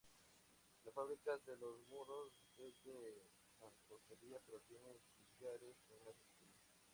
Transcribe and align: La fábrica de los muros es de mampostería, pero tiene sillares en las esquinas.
La 0.83 0.91
fábrica 0.93 1.37
de 1.45 1.55
los 1.57 1.79
muros 1.87 2.31
es 2.57 2.73
de 2.83 3.21
mampostería, 3.59 4.39
pero 4.47 4.59
tiene 4.61 4.97
sillares 5.29 5.77
en 5.95 6.05
las 6.05 6.15
esquinas. 6.23 6.57